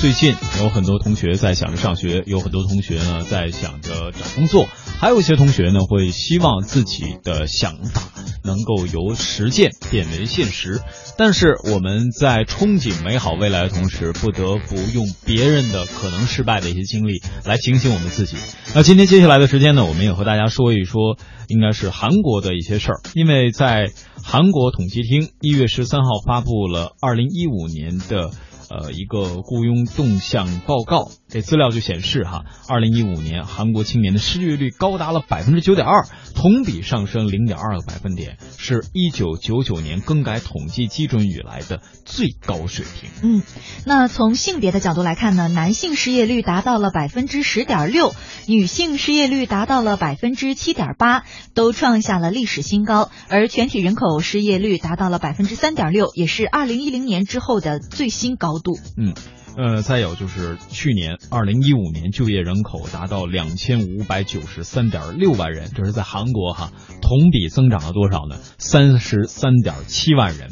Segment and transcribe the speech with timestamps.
[0.00, 4.68] 最近有很多同学在想着上学，有很多同学呢在想着找工作，
[5.00, 8.02] 还有一些同学呢会希望自己的想法
[8.44, 10.80] 能够由实践变为现实。
[11.16, 18.36] 但是我们在憧憬美好未来的同时，不得不用别人的可能失败的一些经历来警醒我们自己。
[18.76, 21.18] 那今天接下来的时间呢，我们也和大家说一说，
[21.48, 23.90] 应该是韩国的一些事儿，因为在
[24.22, 28.30] 韩国统计厅一月十三号发布了二零一五年的。
[28.70, 43.10] 呃，一个雇佣动向报告，这资料就显示哈，二零一五年韩国青年的失业率高达了百分之九点二，同比上升零点二个百分点，是一九九九年更改统计基准以来的最高水平。
[43.22, 43.42] 嗯，
[43.86, 48.14] 那从性别的角度来看呢，男性失业率达到了百分之十点六，
[48.46, 51.22] 女性失业率达到了百分之七点八，
[51.54, 58.57] 都创下了历史新高，而全体人口失业率达到了百分之三点六，也是二零一零年之后的最新高。
[58.58, 59.14] 度嗯，
[59.56, 68.36] 呃，再有就是去年二零一五年就业人口达到两千五百九十三点六万人，这是在韩国哈，同比增长了多少呢？
[68.58, 70.50] 三十三点七万人，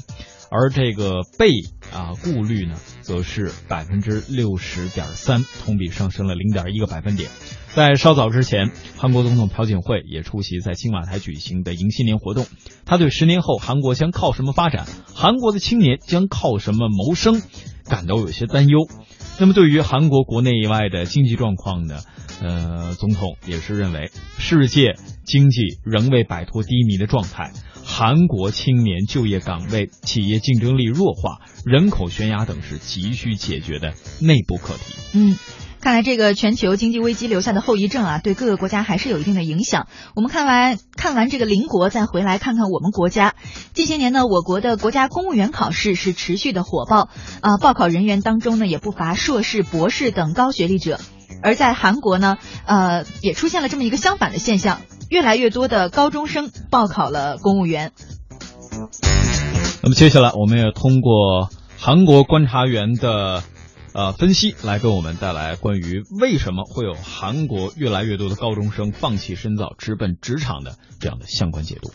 [0.51, 1.51] 而这个被
[1.93, 7.31] 啊雇率呢，则是百分之六十点三，同比上升了零点一个百分点。
[7.75, 12.47] 在稍早之前，韩国总统朴槿惠也出席在青瓦台举行的迎新年活动，
[12.87, 17.43] 他对十年后韩国将靠什么发展，韩国的青年将靠什么谋生？
[17.89, 18.89] 感到有些担忧。
[19.39, 22.01] 那么，对于韩国国内以外的经济状况呢？
[22.39, 27.51] 呃，总统也是认为，世界经济仍未摆脱低迷的状态，
[27.83, 34.95] 韩国青年就业岗位、企业竞争力弱化、人口悬崖等是急需解决的内部课题。
[35.15, 35.37] 嗯。
[35.87, 39.87] 看来这个全球经济危机留下的后遗症啊，对各个国家还是有一定的影响。
[40.17, 43.37] 我们看完看完这个邻国，再回来看看我们国家。
[43.73, 47.09] 近些年呢，我国的国家公务员考试是持续的火爆
[47.41, 50.99] 啊，报考人员当中呢，也不乏硕士、博士等高学历者。
[51.41, 57.93] 而在韩国呢，呃，也出现了这么一个相反的现象，越来越多的高中生报考了公务员。
[59.85, 61.49] 那么接下来，我们也通过
[61.79, 63.45] 韩国观察员的。
[63.97, 71.91] 呃，分析来给我们带来关于为什么会有韩国越来越多的高中生放弃深造，直奔职场的这样的相关解读。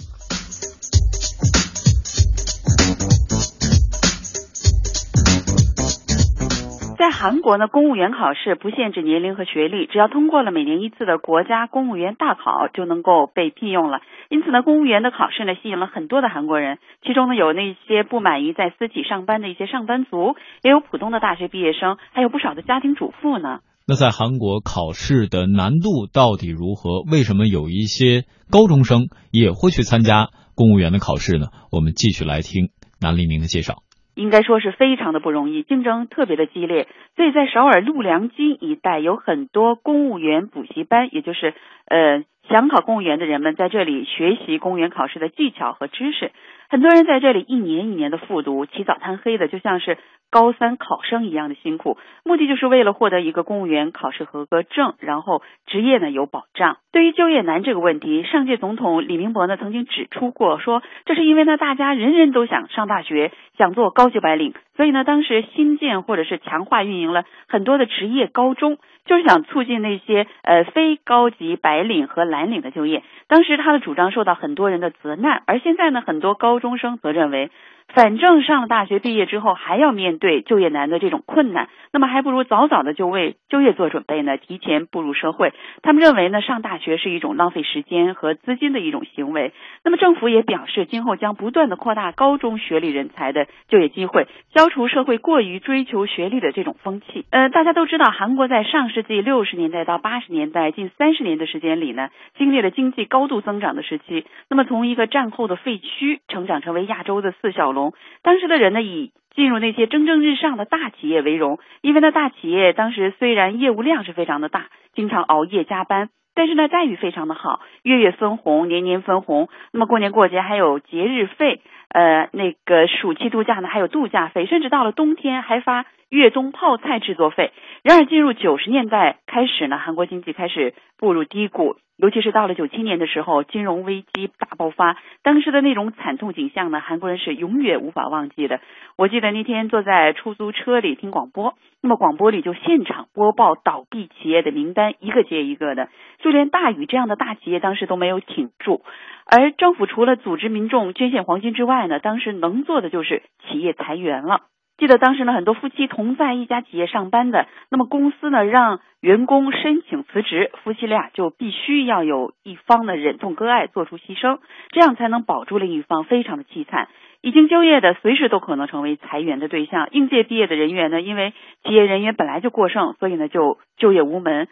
[7.22, 14.00] 韩国呢，公务员考试不限制年龄和学历，只要通过了每年一次的国家公务员大考，就能够被聘用了。
[14.30, 23.60] 因此呢，公务员的考试呢，吸引了很多的韩国人，其中呢，有那些不满于在私企上班的一些上班族，也有普通的大学毕业生，还有不少的家庭主妇呢。
[23.88, 27.04] 那在韩国考试的难度到底如何？
[27.04, 31.50] 为什么有一些高中生也会去参加公务员的考试呢？
[31.72, 33.84] 我们继续来听南黎明的介绍。
[34.16, 41.54] 应该说是非常的不容易，竞争特别的激烈，所以在首尔陆良金一带有很多公务员补习班，也就是
[41.86, 46.32] 呃想考公务员的人们在这里学习公务员考试的技巧和知识。
[46.70, 49.98] 很多人在这里一年一年的复读，起早贪黑的，就像是
[50.32, 56.78] 高三考生一样的辛苦，目的就是为了获得一个公务员考试合格证，然后职业呢有保障。
[56.92, 68.78] 对于就业难这个问题，上届总统李明博呢曾经指出过，说这是因为呢大家人人都想上大学，想做高级白领，所以呢当时新建或者是强化运营了很多的职业高中。
[69.06, 73.04] 就是想促进那些呃非高级白领和蓝领的就业。
[73.28, 77.50] 当时他的主张受到很多人的责难，而现在呢，很多高中生则认为。
[77.94, 85.52] 反正上了大学毕业之后还要面对就业难的这种困难，那么还不如早早的就为就业做准备呢，提前步入社会。
[85.82, 89.52] 他们认为呢，上大学是一种浪费时间和资金的一种行为。
[89.84, 97.26] 那么政府也表示，今后将不断的扩大高中学历人才的就业机会，消除社会过于追求学历的这种风气。
[97.30, 104.26] 呃，大家都知道，韩国在上世纪六十年代到八十年代近三十年的时间里呢，经历了经济高度增长的时期。
[104.50, 107.94] 那么从一个战后的废墟成长成为亚洲的四小龙。
[108.22, 121.62] 当时的人呢，以进入那些蒸蒸日上的大企业为荣，因为呢，大企业当时虽然业务量是非常的大，经常熬夜加班，但是呢，待遇非常的好，月月分红，年年分红，那么过年过节还有节日费，
[121.94, 127.52] 呃，那个暑期度假呢还有度假费，甚至到了冬天还发月中泡菜制作费。
[127.84, 131.76] 然而进入九十年代开始呢，韩国经济开始步入低谷。
[131.98, 138.60] 尤其是到了九七年的时候，金融危机大爆发，当时的那种惨痛景象呢，韩国人是永远无法忘记的。
[138.98, 145.90] 我记得那天坐在出租车里听广播，那么广播里就现场播报倒闭企业的名单，一个接一个的，
[146.24, 148.82] 就连大宇这样的大企业当时都没有挺住。
[149.26, 154.42] 而政府除了组织民众捐献黄金之外呢，当时能做的就是企业裁员了。
[154.78, 164.40] 记得当时呢，很多夫妻同在一家企业上班的，那么公司呢让员工申请辞职，夫妻俩就必须要有一方的忍痛割爱，做出牺牲，
[164.72, 166.88] 这样才能保住另一方，非常的凄惨。
[167.22, 171.34] 已经就业的随时都可能成为裁员的对象，应届毕业的人员呢，因为
[171.64, 174.48] 企业人员本来就过剩，所以呢就就业无门。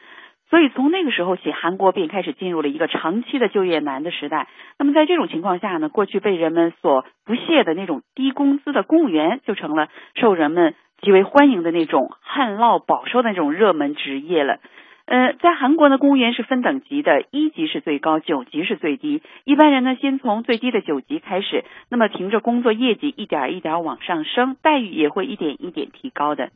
[0.50, 4.48] 所以从那个时候起，韩国便开始进入了一个长期的就业难的时代。
[4.80, 14.60] 那么在这种情况下呢，过去被人们所不屑的那种低工资的公务员，就成了受人们极为欢迎的那种旱涝保收的那种热门职业了。
[15.06, 19.24] 呃，在韩国呢，公务员是分等级的，一级是最高，九级是最低。
[19.44, 26.50] 一般人呢，先从最低的九级开始，那么凭着工作业绩一点一点往上升，待遇也会一点一点提高的。